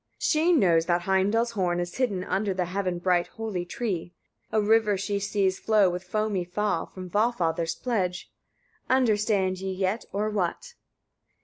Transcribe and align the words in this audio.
31. 0.15 0.17
She 0.19 0.51
knows 0.53 0.85
that 0.87 1.01
Heimdall's 1.01 1.51
horn 1.51 1.79
is 1.79 1.97
hidden 1.97 2.23
under 2.23 2.55
the 2.55 2.65
heaven 2.65 2.97
bright 2.97 3.27
holy 3.27 3.65
tree. 3.65 4.15
A 4.51 4.59
river 4.59 4.97
she 4.97 5.19
sees 5.19 5.59
flow, 5.59 5.91
with 5.91 6.03
foamy 6.03 6.43
fall, 6.43 6.87
from 6.87 7.07
Valfather's 7.07 7.75
pledge. 7.75 8.31
Understand 8.89 9.59
ye 9.59 9.71
yet, 9.71 10.05
or 10.11 10.31
what? 10.31 10.73